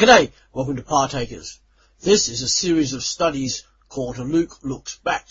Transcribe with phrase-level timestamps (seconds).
[0.00, 1.60] G'day, welcome to Partakers.
[2.00, 5.28] This is a series of studies called Luke Looks Back,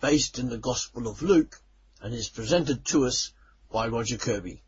[0.00, 1.60] based in the Gospel of Luke,
[2.00, 3.32] and is presented to us
[3.70, 4.62] by Roger Kirby.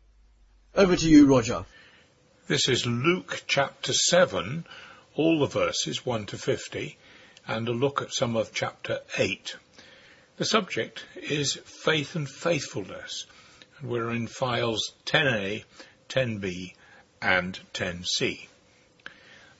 [0.75, 1.65] Over to you, Roger.
[2.47, 4.63] This is Luke chapter 7,
[5.15, 6.99] all the verses 1 to 50,
[7.47, 9.55] and a look at some of chapter 8.
[10.37, 13.25] The subject is faith and faithfulness,
[13.79, 15.63] and we're in files 10a,
[16.09, 16.75] 10b,
[17.23, 18.47] and 10c.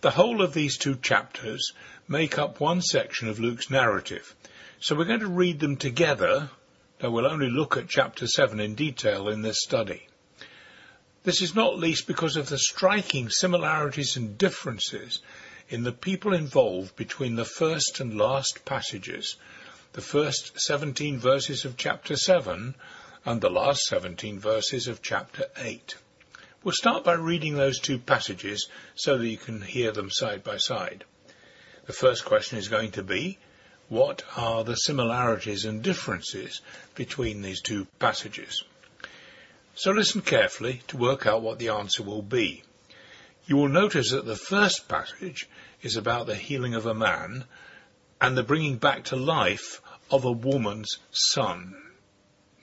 [0.02, 1.73] The whole of these two chapters
[2.08, 4.36] make up one section of Luke's narrative,
[4.80, 6.50] so we're going to read them together,
[6.98, 10.08] though we'll only look at chapter 7 in detail in this study.
[11.23, 15.20] This is not least because of the striking similarities and differences
[15.70, 19.36] in the people involved between the first and last passages,
[19.94, 22.73] the first 17 verses of chapter 7
[23.23, 25.95] and the last 17 verses of chapter 8.
[26.64, 30.58] We'll start by reading those two passages so that you can hear them side by
[30.58, 31.06] side.
[31.88, 33.40] The first question is going to be,
[33.90, 36.62] what are the similarities and differences
[36.94, 38.64] between these two passages?
[39.73, 42.62] So listen carefully to work out what the answer will be.
[43.48, 45.50] You will notice that the first passage
[45.81, 47.46] is about the healing of a man
[48.22, 49.81] and the bringing back to life
[50.12, 51.73] of a woman's son.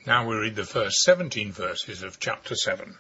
[0.07, 2.97] Now we read the first 17 verses of chapter 7.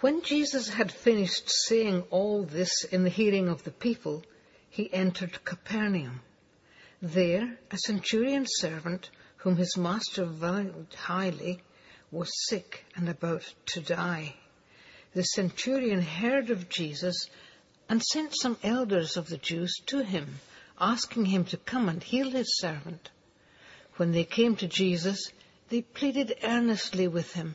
[0.00, 4.24] When Jesus had finished saying all this in the hearing of the people,
[4.70, 6.22] he entered Capernaum.
[7.02, 11.60] There, a centurion servant, whom his master valued highly,
[12.10, 14.36] was sick and about to die.
[15.12, 17.28] The centurion heard of Jesus
[17.86, 20.40] and sent some elders of the Jews to him,
[20.80, 23.10] asking him to come and heal his servant.
[23.96, 25.30] When they came to Jesus,
[25.68, 27.54] they pleaded earnestly with him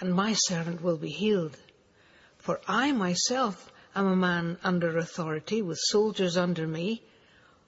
[0.00, 1.56] and my servant will be healed.
[2.38, 7.02] For I myself am a man under authority with soldiers under me.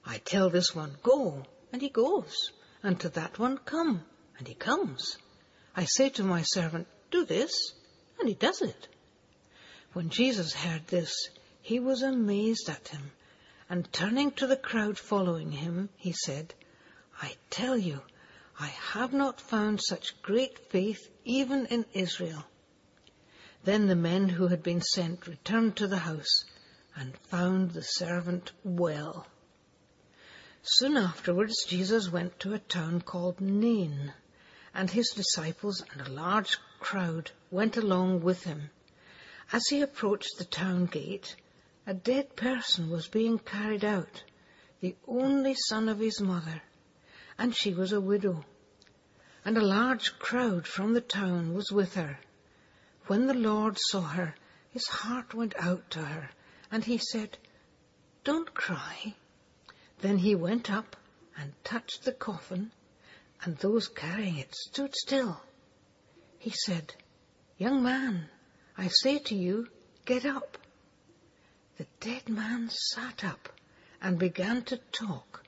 [0.05, 2.35] I tell this one, go, and he goes,
[2.83, 4.05] and to that one, come,
[4.39, 5.19] and he comes.
[5.77, 7.75] I say to my servant, do this,
[8.19, 8.89] and he does it.
[9.93, 11.29] When Jesus heard this,
[11.61, 13.13] he was amazed at him,
[13.69, 16.55] and turning to the crowd following him, he said,
[17.21, 18.01] I tell you,
[18.63, 22.45] I have not found such great faith even in Israel.
[23.65, 26.45] Then the men who had been sent returned to the house
[26.95, 29.27] and found the servant well.
[30.63, 34.15] Soon afterwards, Jesus went to a town called Nain,
[34.73, 38.71] and his disciples and a large crowd went along with him.
[39.53, 41.35] As he approached the town gate,
[41.85, 44.23] a dead person was being carried out,
[44.79, 46.63] the only son of his mother
[47.39, 48.45] and she was a widow.
[49.45, 52.19] And a large crowd from the town was with her.
[53.07, 54.35] When the Lord saw her,
[54.71, 56.31] his heart went out to her,
[56.71, 57.39] and he said,
[58.25, 59.15] Don't cry.
[60.01, 60.97] Then he went up
[61.37, 62.73] and touched the coffin,
[63.43, 65.43] and those carrying it stood still.
[66.39, 66.95] He said,
[67.59, 68.29] Young man,
[68.79, 69.69] I say to you,
[70.05, 70.59] get up.
[71.79, 73.49] The dead man sat up
[74.01, 75.43] and began to talk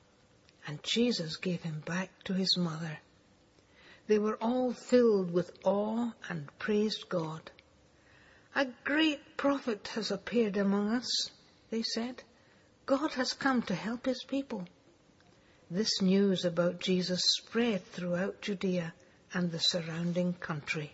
[0.66, 2.99] and Jesus gave him back to his mother.
[4.06, 7.50] They were all filled with awe and praised God.
[8.54, 11.31] A great prophet has appeared among us,
[11.70, 12.22] they said.
[12.87, 14.69] God has come to help his people.
[15.70, 18.93] This news about Jesus spread throughout Judea
[19.32, 20.93] and the surrounding country.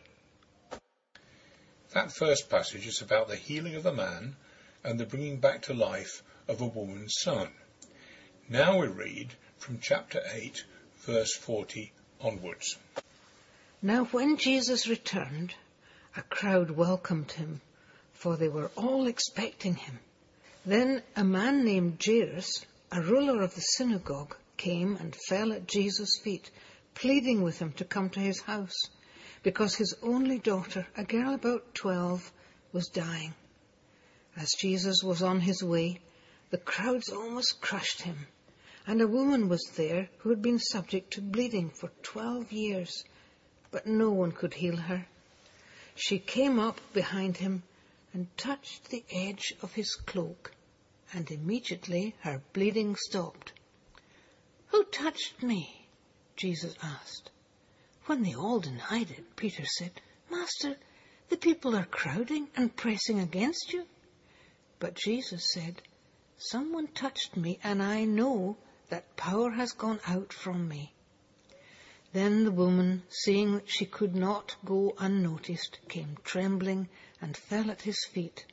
[1.92, 4.36] That first passage is about the healing of a man
[4.84, 7.48] and the bringing back to life of a woman's son.
[8.48, 10.64] Now we read from chapter 8,
[11.00, 12.78] verse 40 onwards.
[13.82, 15.54] Now when Jesus returned,
[16.14, 17.62] a crowd welcomed him,
[18.12, 19.98] for they were all expecting him.
[20.66, 26.18] Then a man named Jairus, a ruler of the synagogue, came and fell at Jesus'
[26.22, 26.50] feet,
[26.94, 28.76] pleading with him to come to his house,
[29.42, 32.30] because his only daughter, a girl about twelve,
[32.72, 33.32] was dying.
[34.36, 36.00] As Jesus was on his way,
[36.50, 38.26] the crowds almost crushed him
[38.86, 43.04] and a woman was there who had been subject to bleeding for twelve years,
[43.70, 45.06] but no one could heal her.
[45.94, 47.62] She came up behind him
[48.12, 50.52] and touched the edge of his cloak,
[51.12, 53.52] and immediately her bleeding stopped.
[54.68, 55.86] Who touched me?
[56.36, 57.30] Jesus asked.
[58.06, 60.00] When they all denied it, Peter said,
[60.30, 60.76] Master,
[61.28, 63.86] the people are crowding and pressing against you.
[64.78, 65.82] But Jesus said,
[66.38, 68.56] Someone touched me, and I know
[68.88, 70.94] that power has gone out from me.
[72.12, 76.88] Then the woman, seeing that she could not go unnoticed, came trembling
[77.20, 78.46] and fell at his feet.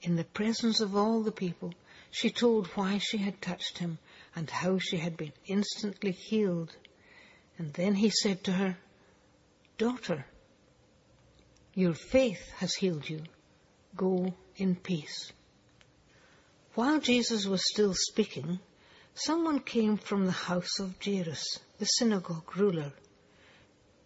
[0.00, 1.74] In the presence of all the people,
[2.10, 3.98] she told why she had touched him
[4.34, 6.74] and how she had been instantly healed.
[7.58, 8.78] And then he said to her,
[9.76, 10.24] Daughter,
[11.74, 13.22] your faith has healed you.
[13.96, 15.32] Go in peace.
[16.74, 18.60] While Jesus was still speaking,
[19.18, 22.92] someone came from the house of Jairus, the synagogue ruler.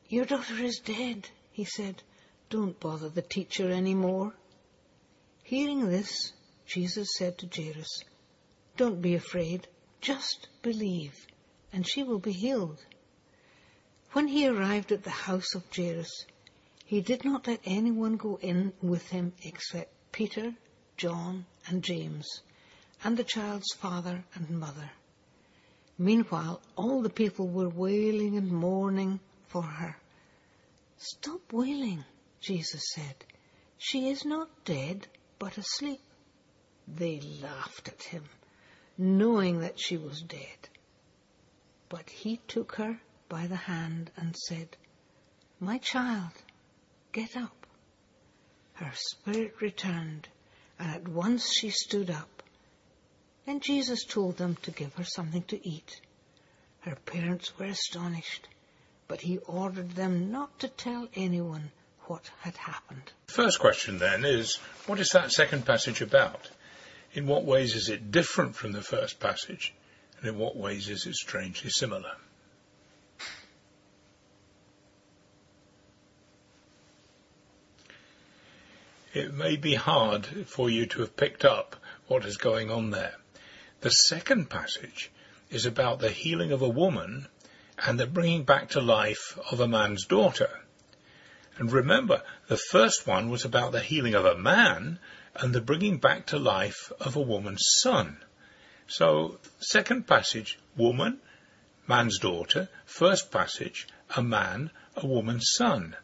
[0.08, 2.02] Your daughter is dead, he said.
[2.50, 4.34] Don't bother the teacher any more.
[5.42, 6.32] Hearing this,
[6.66, 8.04] Jesus said to Jairus,
[8.76, 9.68] Don't be afraid,
[10.00, 11.26] just believe,
[11.72, 12.84] and she will be healed.
[14.12, 16.26] When he arrived at the house of Jairus,
[16.84, 20.54] he did not let anyone go in with him except Peter,
[20.96, 22.42] John, and James
[23.04, 24.90] and the child's father and mother.
[26.02, 29.96] Meanwhile, all the people were wailing and mourning for her.
[30.96, 32.04] Stop wailing,
[32.40, 33.14] Jesus said.
[33.78, 35.06] She is not dead,
[35.38, 36.00] but asleep.
[36.88, 38.24] They laughed at him,
[38.98, 40.68] knowing that she was dead.
[41.88, 44.76] But he took her by the hand and said,
[45.60, 46.32] My child,
[47.12, 47.64] get up.
[48.72, 50.28] Her spirit returned,
[50.80, 52.41] and at once she stood up.
[53.46, 56.00] Then Jesus told them to give her something to eat.
[56.80, 58.48] Her parents were astonished,
[59.08, 61.72] but he ordered them not to tell anyone
[62.06, 63.12] what had happened.
[63.26, 64.56] First question then is,
[64.86, 66.50] what is that second passage about?
[67.14, 69.74] In what ways is it different from the first passage?
[70.18, 72.16] And in what ways is it strangely similar?
[79.14, 83.14] It may be hard for you to have picked up what is going on there.
[83.82, 85.10] The second passage
[85.50, 87.26] is about the healing of a woman
[87.84, 90.60] and the bringing back to life of a man's daughter.
[91.56, 95.00] And remember, the first one was about the healing of a man
[95.34, 98.18] and the bringing back to life of a woman's son.
[98.86, 101.20] So, second passage, woman,
[101.88, 102.68] man's daughter.
[102.84, 105.96] First passage, a man, a woman's son.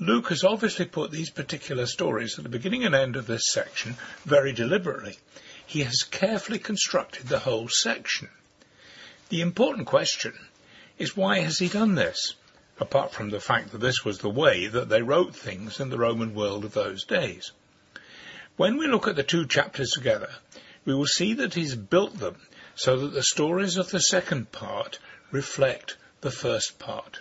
[0.00, 3.94] Luke has obviously put these particular stories at the beginning and end of this section
[4.24, 5.16] very deliberately
[5.66, 8.28] he has carefully constructed the whole section.
[9.28, 10.34] The important question
[10.98, 12.34] is why has he done this?
[12.78, 15.98] Apart from the fact that this was the way that they wrote things in the
[15.98, 17.52] Roman world of those days.
[18.56, 20.30] When we look at the two chapters together,
[20.84, 22.36] we will see that he's built them
[22.76, 24.98] so that the stories of the second part
[25.30, 27.20] reflect the first part.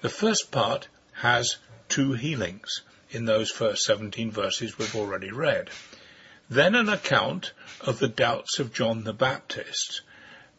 [0.00, 1.56] The first part has
[1.88, 5.70] two healings in those first 17 verses we've already read.
[6.50, 10.00] Then an account of the doubts of John the Baptist,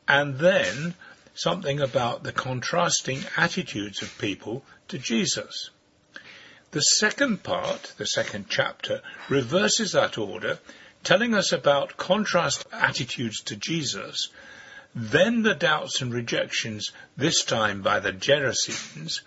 [0.07, 0.93] and then
[1.33, 5.69] something about the contrasting attitudes of people to Jesus.
[6.71, 10.59] The second part, the second chapter, reverses that order,
[11.03, 14.29] telling us about contrast attitudes to Jesus,
[14.93, 19.21] then the doubts and rejections, this time by the Gerasenes,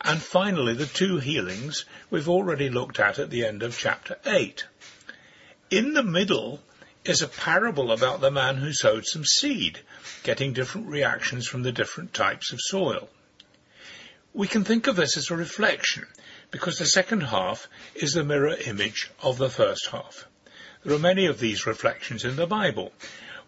[0.00, 4.64] and finally the two healings we've already looked at at the end of chapter 8.
[5.70, 6.62] In the middle
[7.04, 9.80] is a parable about the man who sowed some seed,
[10.22, 13.08] getting different reactions from the different types of soil.
[14.32, 16.06] We can think of this as a reflection
[16.52, 20.28] because the second half is the mirror image of the first half.
[20.84, 22.92] There are many of these reflections in the Bible.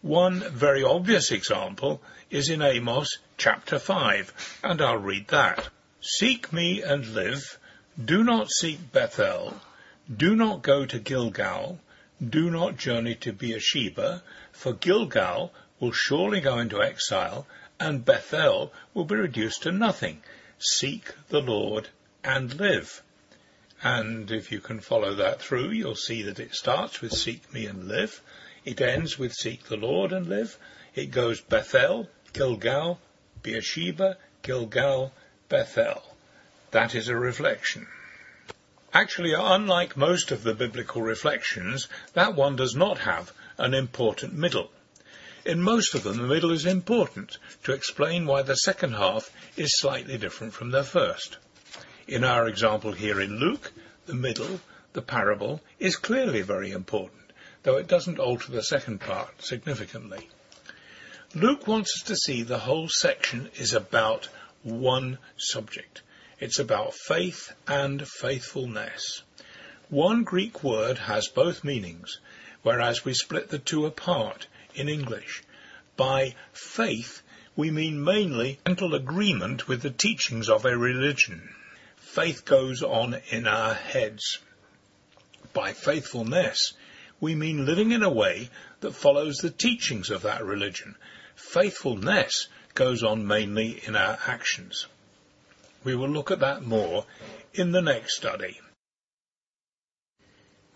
[0.02, 5.68] One very obvious example is in Amos chapter 5, and I'll read that.
[6.00, 7.60] Seek me and live.
[8.04, 9.60] Do not seek Bethel.
[10.12, 11.78] Do not go to Gilgal.
[12.26, 17.46] Do not journey to Beersheba, for Gilgal will surely go into exile,
[17.78, 20.22] and Bethel will be reduced to nothing.
[20.58, 21.90] Seek the Lord
[22.24, 23.02] and live.
[23.84, 27.66] And if you can follow that through, you'll see that it starts with seek me
[27.66, 28.20] and live.
[28.64, 30.58] It ends with seek the Lord and live.
[30.96, 32.98] It goes Bethel, Gilgal,
[33.44, 35.12] Beersheba, Gilgal,
[35.48, 36.02] Bethel.
[36.72, 37.86] That is a reflection.
[38.92, 44.70] Actually, unlike most of the biblical reflections, that one does not have an important middle.
[45.44, 49.78] In most of them, the middle is important to explain why the second half is
[49.78, 51.36] slightly different from the first.
[52.06, 53.72] In our example here in Luke,
[54.06, 54.60] the middle,
[54.94, 57.32] the parable, is clearly very important.
[57.64, 60.28] though it doesn't alter the second part significantly.
[61.34, 64.28] Luke wants us to see the whole section is about
[64.62, 66.00] one subject.
[66.40, 69.22] It's about faith and faithfulness.
[69.88, 72.20] One Greek word has both meanings,
[72.62, 75.42] whereas we split the two apart in English.
[75.96, 77.22] By faith,
[77.56, 81.52] we mean mainly mental agreement with the teachings of a religion.
[81.96, 84.38] Faith goes on in our heads.
[85.52, 86.74] By faithfulness,
[87.20, 90.94] we mean living in a way that follows the teachings of that religion.
[91.34, 94.86] Faithfulness goes on mainly in our actions.
[95.84, 97.04] We will look at that more
[97.54, 98.60] in the next study.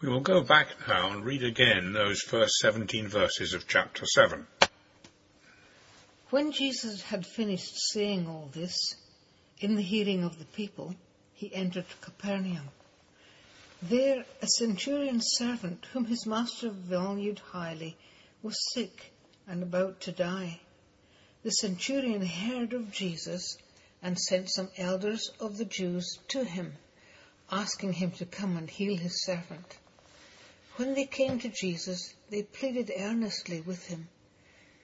[0.00, 4.46] We will go back now and read again those first 17 verses of chapter 7.
[6.30, 8.96] When Jesus had finished saying all this,
[9.58, 10.96] in the hearing of the people,
[11.34, 12.70] he entered Capernaum.
[13.80, 17.96] There a centurion's servant, whom his master valued highly,
[18.42, 19.12] was sick
[19.46, 20.60] and about to die.
[21.42, 23.56] The centurion heard of Jesus
[24.02, 26.74] and sent some elders of the Jews to him,
[27.50, 29.78] asking him to come and heal his servant.
[30.76, 34.08] When they came to Jesus, they pleaded earnestly with him,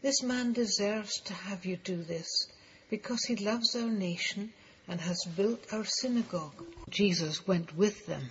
[0.03, 2.47] This man deserves to have you do this,
[2.91, 4.53] because he loves our nation
[4.87, 6.65] and has built our synagogue.
[6.89, 8.31] Jesus went with them.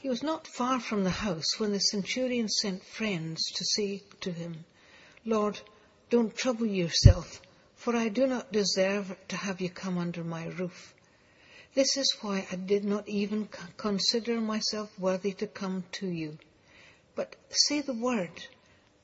[0.00, 4.32] He was not far from the house when the centurion sent friends to say to
[4.32, 4.64] him,
[5.24, 5.60] Lord,
[6.08, 7.40] don't trouble yourself,
[7.86, 10.92] for I do not deserve to have you come under my roof.
[11.74, 16.36] This is why I did not even consider myself worthy to come to you.
[17.14, 18.42] But say the word,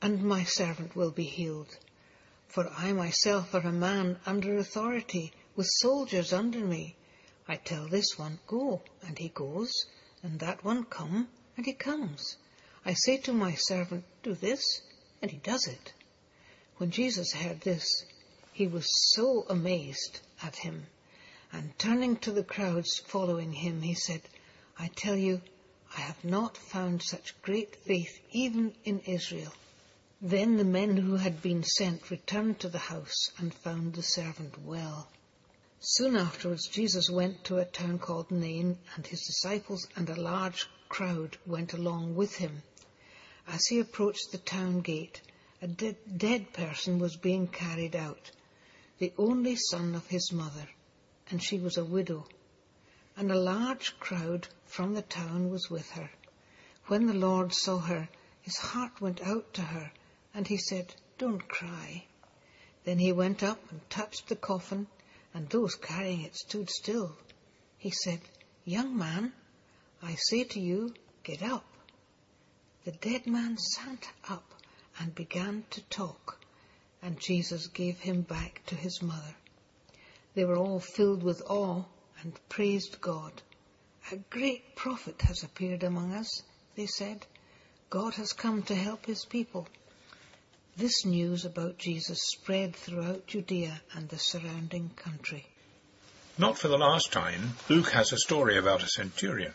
[0.01, 1.77] and my servant will be healed.
[2.49, 6.97] For I myself am a man under authority, with soldiers under me.
[7.47, 9.71] I tell this one, Go, and he goes,
[10.21, 12.35] and that one, Come, and he comes.
[12.85, 14.81] I say to my servant, Do this,
[15.21, 15.93] and he does it.
[16.75, 17.87] When Jesus heard this,
[18.53, 20.85] he was so amazed at him,
[21.51, 24.21] and turning to the crowds following him, he said,
[24.77, 25.41] I tell you,
[25.97, 29.51] I have not found such great faith even in Israel.
[30.21, 34.61] Then the men who had been sent returned to the house and found the servant
[34.63, 35.07] well.
[35.79, 40.67] Soon afterwards Jesus went to a town called Nain, and his disciples and a large
[40.89, 42.61] crowd went along with him.
[43.47, 45.21] As he approached the town gate,
[45.61, 48.31] a de- dead person was being carried out,
[49.03, 50.69] the only son of his mother,
[51.29, 52.25] and she was a widow
[53.17, 56.09] and a large crowd from the town was with her.
[56.87, 58.07] When the Lord saw her,
[58.41, 59.91] his heart went out to her,
[60.33, 62.05] and he said, Don't cry.
[62.85, 64.87] Then he went up and touched the coffin,
[65.33, 67.17] and those carrying it stood still.
[67.77, 68.21] He said,
[68.63, 69.33] Young man,
[70.01, 70.93] I say to you,
[71.23, 71.65] get up.
[72.85, 74.49] The dead man sat up
[74.97, 76.39] and began to talk,
[77.03, 79.35] and Jesus gave him back to his mother.
[80.33, 81.83] They were all filled with awe
[82.21, 83.41] and praised God.
[84.11, 86.41] A great prophet has appeared among us,
[86.75, 87.25] they said.
[87.89, 89.67] God has come to help his people.
[90.75, 95.45] This news about Jesus spread throughout Judea and the surrounding country.
[96.37, 99.53] Not for the last time, Luke has a story about a centurion.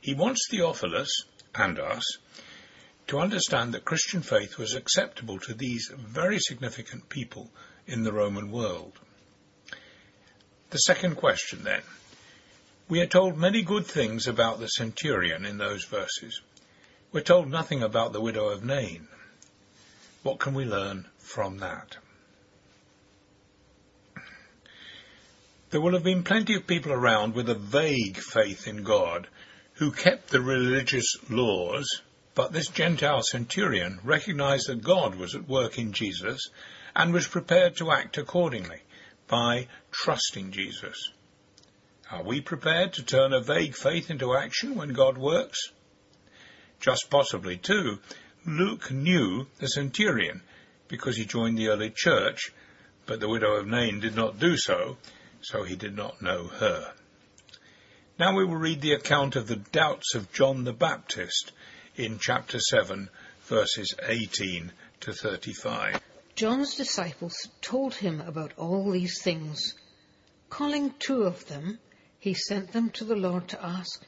[0.00, 1.24] He wants Theophilus
[1.54, 2.16] and us
[3.08, 7.50] to understand that Christian faith was acceptable to these very significant people
[7.86, 8.98] in the Roman world.
[10.70, 11.82] The second question then.
[12.88, 16.40] We are told many good things about the centurion in those verses.
[17.12, 19.08] We're told nothing about the widow of Nain.
[20.22, 21.96] What can we learn from that?
[25.70, 29.26] There will have been plenty of people around with a vague faith in God
[29.74, 32.02] who kept the religious laws,
[32.34, 36.48] but this Gentile centurion recognized that God was at work in Jesus
[36.96, 38.80] and was prepared to act accordingly
[39.28, 41.10] by trusting Jesus.
[42.10, 45.58] Are we prepared to turn a vague faith into action when God works?
[46.80, 48.00] Just possibly, too,
[48.44, 50.42] Luke knew the centurion
[50.88, 52.52] because he joined the early church,
[53.06, 54.98] but the widow of Nain did not do so,
[55.40, 56.92] so he did not know her.
[58.18, 61.52] Now we will read the account of the doubts of John the Baptist
[61.96, 63.10] in chapter 7,
[63.44, 66.00] verses 18 to 35.
[66.34, 69.74] John's disciples told him about all these things.
[70.48, 71.78] Calling two of them,
[72.18, 74.06] he sent them to the Lord to ask,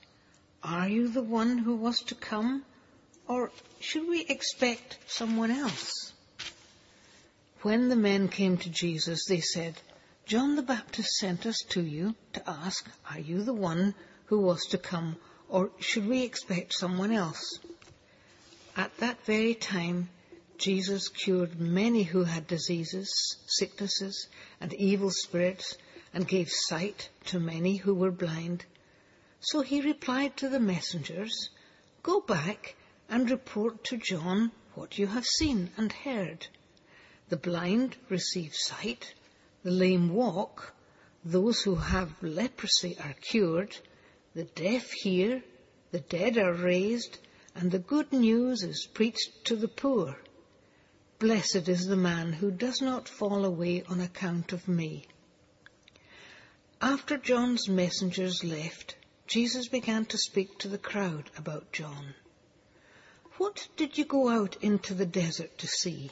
[0.62, 2.64] Are you the one who was to come,
[3.28, 3.50] or
[3.80, 6.14] should we expect someone else?
[7.60, 9.74] When the men came to Jesus, they said,
[10.24, 13.94] John the Baptist sent us to you to ask, Are you the one
[14.26, 15.16] who was to come,
[15.50, 17.58] or should we expect someone else?
[18.76, 20.10] At that very time,
[20.58, 23.08] Jesus cured many who had diseases,
[23.46, 24.26] sicknesses,
[24.60, 25.76] and evil spirits,
[26.12, 28.64] and gave sight to many who were blind.
[29.38, 31.50] So he replied to the messengers,
[32.02, 32.74] Go back
[33.08, 36.48] and report to John what you have seen and heard.
[37.28, 39.14] The blind receive sight,
[39.62, 40.74] the lame walk,
[41.24, 43.76] those who have leprosy are cured,
[44.34, 45.44] the deaf hear,
[45.92, 47.18] the dead are raised,
[47.54, 50.16] and the good news is preached to the poor.
[51.18, 55.06] Blessed is the man who does not fall away on account of me.
[56.80, 58.96] After John's messengers left,
[59.26, 62.14] Jesus began to speak to the crowd about John.
[63.38, 66.10] What did you go out into the desert to see?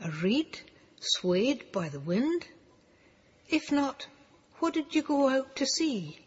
[0.00, 0.60] A reed
[1.00, 2.46] swayed by the wind?
[3.48, 4.06] If not,
[4.58, 6.24] what did you go out to see?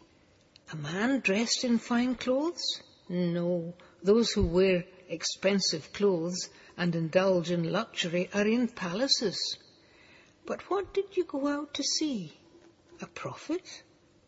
[0.72, 2.82] A man dressed in fine clothes?
[3.08, 9.58] No, those who wear expensive clothes and indulge in luxury are in palaces.
[10.44, 12.38] But what did you go out to see?
[13.00, 13.82] A prophet?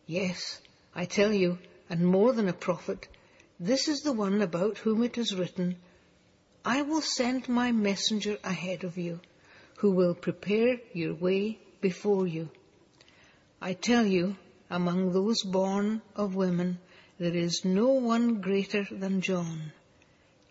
[0.05, 0.61] Yes,
[0.95, 1.59] I tell you,
[1.89, 3.07] and more than a prophet,
[3.59, 5.77] this is the one about whom it is written,
[6.63, 9.19] I will send my messenger ahead of you,
[9.77, 12.49] who will prepare your way before you.
[13.61, 14.37] I tell you,
[14.69, 16.79] among those born of women,
[17.19, 19.73] there is no one greater than John.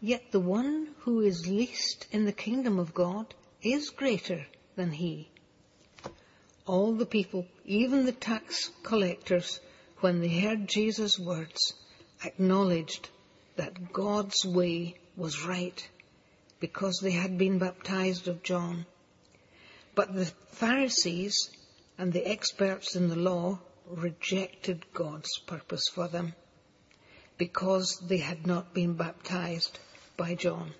[0.02, 4.46] Yet the one who is least in the kingdom of God is greater
[4.76, 5.30] than he.
[6.66, 9.60] All the people, even the tax collectors,
[10.00, 11.72] when they heard Jesus' words,
[12.22, 13.08] acknowledged
[13.56, 15.88] that God's way was right
[16.60, 18.84] because they had been baptized of John.
[19.94, 21.48] But the Pharisees
[21.96, 26.34] and the experts in the law rejected God's purpose for them
[27.38, 29.78] because they had not been baptized
[30.16, 30.72] by John.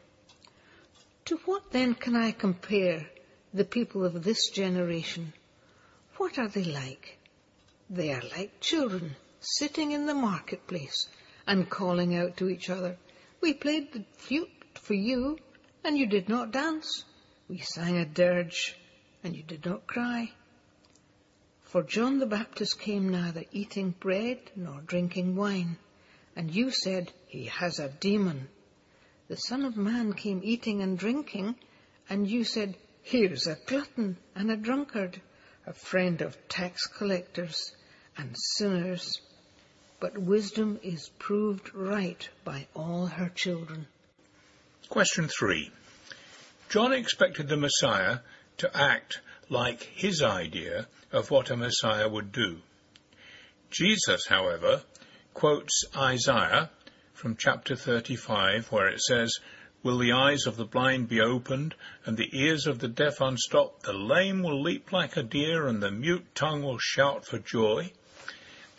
[1.27, 3.07] To what then can I compare
[3.55, 5.33] the people of this generation?
[6.17, 7.19] What are they like?
[7.89, 11.09] They are like children sitting in the marketplace
[11.47, 12.99] and calling out to each other,
[13.41, 15.39] We played the flute for you
[15.85, 17.04] and you did not dance.
[17.49, 18.76] We sang a dirge,
[19.25, 20.32] and you did not cry.
[21.63, 25.78] For John the Baptist came neither eating bread nor drinking wine,
[26.39, 28.49] and you said, He has a demon.
[29.27, 31.57] The Son of Man came eating and drinking,
[32.09, 35.21] and you said, Here's a glutton and a drunkard,
[35.67, 37.73] a friend of tax collectors
[38.17, 39.21] and sinners.
[39.99, 43.89] But wisdom is proved right by all her children.
[44.89, 45.73] Question 3.
[46.69, 48.19] John expected the Messiah
[48.59, 52.59] to act like his idea of what a Messiah would do.
[53.71, 54.83] Jesus, however,
[55.39, 56.69] quotes Isaiah
[57.13, 59.39] from chapter 35 where it says,
[59.85, 63.85] Will the eyes of the blind be opened and the ears of the deaf unstopped?
[63.85, 67.93] The lame will leap like a deer and the mute tongue will shout for joy.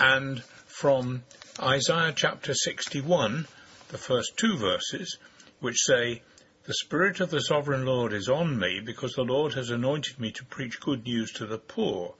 [0.01, 1.23] And from
[1.61, 3.47] Isaiah chapter 61,
[3.87, 5.17] the first two verses,
[5.61, 6.23] which say,
[6.65, 10.33] The Spirit of the Sovereign Lord is on me, because the Lord has anointed me
[10.33, 12.15] to preach good news to the poor.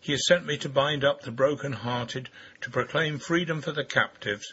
[0.00, 2.28] He has sent me to bind up the broken-hearted,
[2.60, 4.52] to proclaim freedom for the captives,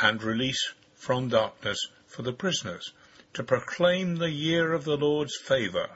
[0.00, 2.92] and release from darkness for the prisoners,
[3.34, 5.90] to proclaim the year of the Lord's favour.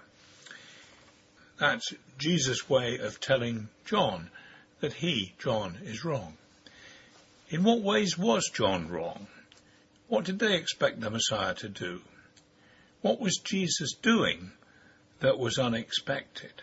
[1.58, 4.30] That's Jesus' way of telling John
[4.80, 6.36] that he, John, is wrong.
[7.48, 9.26] In what ways was John wrong?
[10.08, 12.02] What did they expect the Messiah to do?
[13.00, 14.52] What was Jesus doing
[15.20, 16.62] that was unexpected?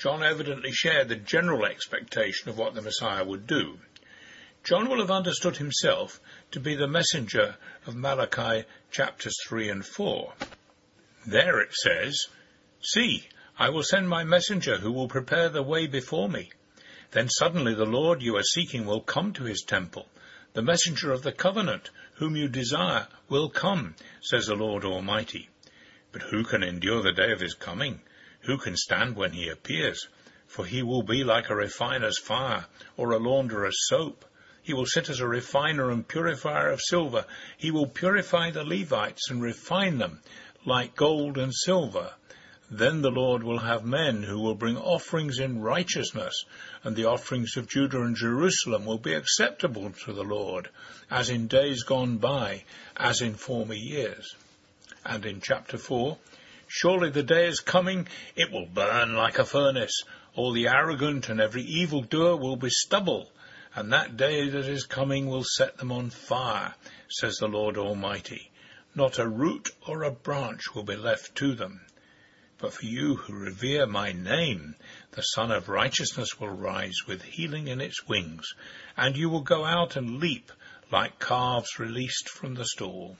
[0.00, 3.80] John evidently shared the general expectation of what the Messiah would do.
[4.64, 10.32] John will have understood himself to be the messenger of Malachi chapters 3 and 4.
[11.26, 12.18] There it says,
[12.80, 16.50] See, I will send my messenger who will prepare the way before me.
[17.10, 20.08] Then suddenly the Lord you are seeking will come to his temple.
[20.54, 25.50] The messenger of the covenant, whom you desire, will come, says the Lord Almighty.
[26.10, 28.00] But who can endure the day of his coming?
[28.42, 30.08] Who can stand when he appears?
[30.46, 34.24] For he will be like a refiner's fire, or a launderer's soap.
[34.62, 37.24] He will sit as a refiner and purifier of silver.
[37.56, 40.20] He will purify the Levites and refine them
[40.64, 42.14] like gold and silver.
[42.70, 46.44] Then the Lord will have men who will bring offerings in righteousness,
[46.84, 50.68] and the offerings of Judah and Jerusalem will be acceptable to the Lord,
[51.10, 52.64] as in days gone by,
[52.96, 54.36] as in former years.
[55.04, 56.16] And in chapter 4,
[56.72, 58.06] Surely the day is coming,
[58.36, 60.04] it will burn like a furnace.
[60.36, 63.32] All the arrogant and every evil doer will be stubble,
[63.74, 66.76] and that day that is coming will set them on fire,
[67.08, 68.52] says the Lord Almighty.
[68.94, 71.80] Not a root or a branch will be left to them.
[72.58, 74.76] But for you who revere my name,
[75.10, 78.54] the Sun of Righteousness will rise with healing in its wings,
[78.96, 80.52] and you will go out and leap
[80.92, 83.16] like calves released from the stall.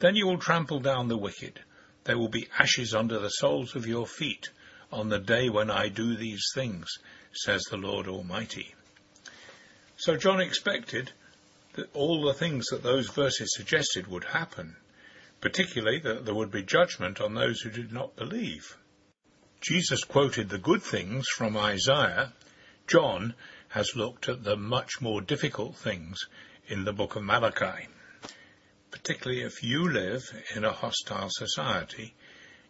[0.00, 1.60] Then you will trample down the wicked.
[2.04, 4.50] There will be ashes under the soles of your feet
[4.92, 6.98] on the day when I do these things,
[7.32, 8.74] says the Lord Almighty.
[9.96, 11.12] So John expected
[11.74, 14.76] that all the things that those verses suggested would happen,
[15.40, 18.76] particularly that there would be judgment on those who did not believe.
[19.60, 22.32] Jesus quoted the good things from Isaiah.
[22.86, 23.34] John
[23.68, 26.26] has looked at the much more difficult things
[26.66, 27.88] in the book of Malachi.
[28.90, 30.22] Particularly if you live
[30.54, 32.14] in a hostile society,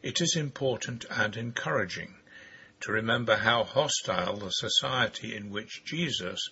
[0.02, 2.14] it is important and encouraging
[2.80, 6.48] to remember how hostile the society in which Jesus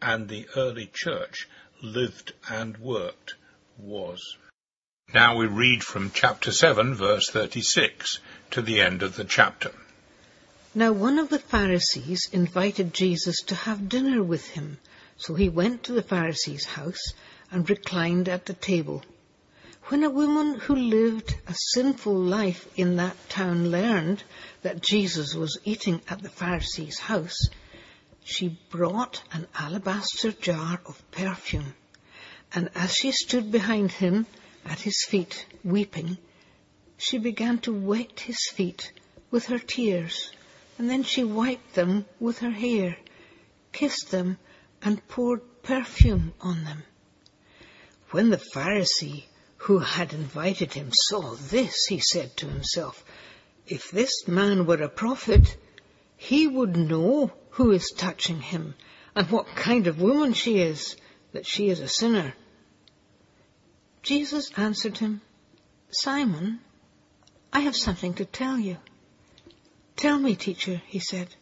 [0.00, 1.48] and the early church
[1.82, 3.34] lived and worked
[3.78, 4.36] was.
[5.12, 8.18] Now we read from chapter 7, verse 36,
[8.50, 9.72] to the end of the chapter.
[10.74, 14.78] Now one of the Pharisees invited Jesus to have dinner with him,
[15.16, 17.14] so he went to the Pharisee's house
[17.50, 19.02] and reclined at the table.
[19.84, 24.24] When a woman who lived a sinful life in that town learned
[24.62, 27.48] that Jesus was eating at the Pharisee's house,
[28.24, 31.74] she brought an alabaster jar of perfume,
[32.52, 34.26] and as she stood behind him
[34.64, 36.18] at his feet weeping,
[36.98, 38.92] she began to wet his feet
[39.30, 40.32] with her tears,
[40.78, 42.96] and then she wiped them with her hair,
[43.72, 44.38] kissed them,
[44.82, 46.82] and poured perfume on them.
[48.16, 49.24] When the Pharisee
[49.58, 53.04] who had invited him saw this, he said to himself,
[53.66, 55.58] If this man were a prophet,
[56.16, 58.74] he would know who is touching him
[59.14, 60.96] and what kind of woman she is,
[61.32, 62.32] that she is a sinner.
[64.02, 65.20] Jesus answered him,
[65.90, 66.60] Simon,
[67.52, 68.78] I have something to tell you.
[69.94, 71.36] Tell me, teacher, he said.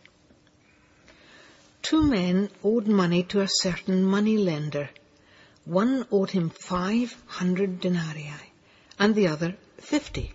[1.82, 4.90] Two men owed money to a certain money lender.
[5.64, 8.53] One owed him five hundred denarii,
[8.98, 10.35] and the other fifty.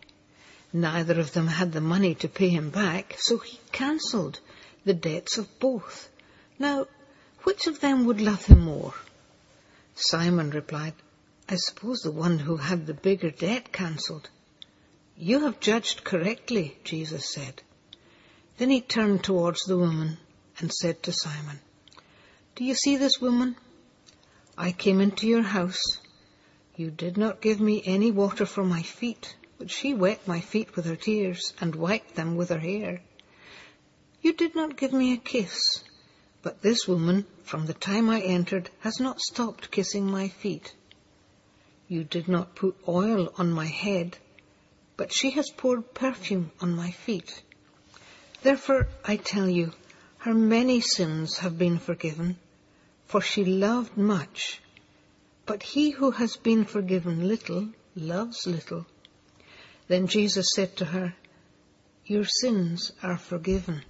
[0.74, 4.40] Neither of them had the money to pay him back, so he cancelled
[4.86, 6.10] the debts of both.
[6.58, 6.88] Now,
[7.44, 8.94] which of them would love him more?
[9.96, 10.94] Simon replied,
[11.48, 14.30] I suppose the one who had the bigger debt cancelled.
[15.18, 17.62] You have judged correctly, Jesus said.
[18.58, 20.18] Then he turned towards the woman
[20.60, 21.60] and said to Simon,
[22.56, 23.56] Do you see this woman?
[24.62, 26.02] I came into your house.
[26.76, 30.76] You did not give me any water for my feet, but she wet my feet
[30.76, 33.02] with her tears and wiped them with her hair.
[34.22, 35.82] You did not give me a kiss,
[36.42, 40.74] but this woman, from the time I entered, has not stopped kissing my feet.
[41.88, 44.18] You did not put oil on my head,
[44.98, 47.44] but she has poured perfume on my feet.
[48.42, 49.72] Therefore, I tell you,
[50.18, 52.36] her many sins have been forgiven,
[53.10, 54.62] for she loved much.
[55.48, 58.86] But he who has been forgiven little loves little.
[59.88, 61.16] Then Jesus said to her,
[62.06, 63.84] Your sins are forgiven.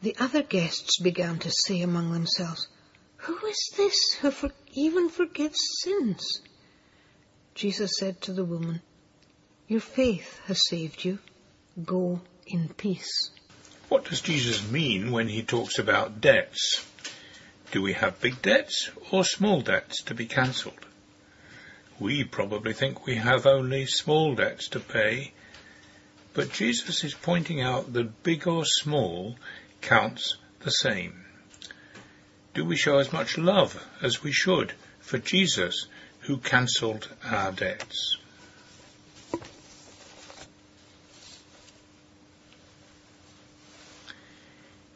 [0.00, 2.68] The other guests began to say among themselves,
[3.18, 6.40] Who is this who for even forgives sins?
[7.54, 8.80] Jesus said to the woman,
[9.68, 11.18] Your faith has saved you.
[11.84, 13.30] Go in peace.
[13.90, 16.86] What does Jesus mean when he talks about debts?
[17.74, 20.86] Do we have big debts or small debts to be cancelled?
[21.98, 25.32] We probably think we have only small debts to pay,
[26.34, 29.34] but Jesus is pointing out that big or small
[29.80, 31.24] counts the same.
[32.54, 35.88] Do we show as much love as we should for Jesus
[36.20, 38.18] who cancelled our debts?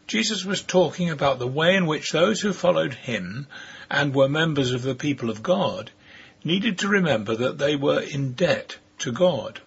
[0.09, 3.47] Jesus was talking about the way in which those who followed him
[3.91, 5.91] and were members of the people of God
[6.43, 9.61] needed to remember that they were in debt to God.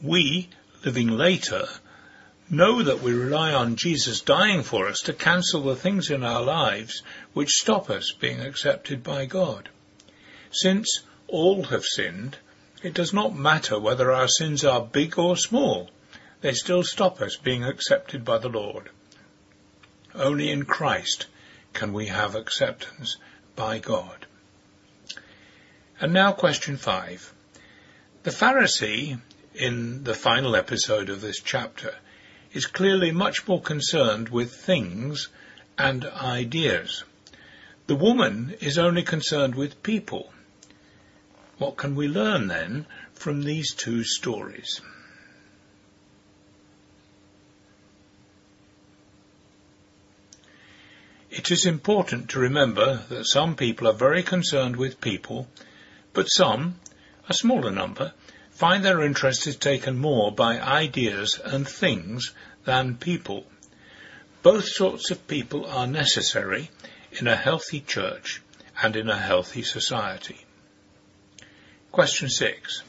[0.00, 0.48] We,
[0.82, 1.68] living later,
[2.48, 6.42] know that we rely on Jesus dying for us to cancel the things in our
[6.42, 7.02] lives
[7.34, 9.68] which stop us being accepted by God.
[10.52, 12.38] Since all have sinned,
[12.82, 15.90] it does not matter whether our sins are big or small.
[16.40, 18.88] They still stop us being accepted by the Lord.
[20.16, 21.26] Only in Christ
[21.74, 23.18] can we have acceptance
[23.54, 24.26] by God.
[26.00, 27.32] And now question five.
[28.22, 29.20] The Pharisee,
[29.54, 31.94] in the final episode of this chapter,
[32.52, 35.28] is clearly much more concerned with things
[35.76, 37.04] and ideas.
[37.86, 40.32] The woman is only concerned with people.
[41.58, 44.80] What can we learn then from these two stories?
[51.46, 55.46] It is important to remember that some people are very concerned with people,
[56.12, 56.80] but some,
[57.28, 58.14] a smaller number,
[58.50, 62.32] find their interest is taken more by ideas and things
[62.64, 63.46] than people.
[64.42, 66.68] Both sorts of people are necessary
[67.12, 68.42] in a healthy church
[68.82, 70.44] and in a healthy society.
[71.92, 72.82] Question 6.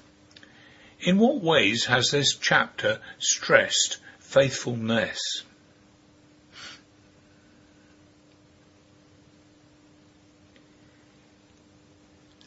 [1.01, 5.43] In what ways has this chapter stressed faithfulness?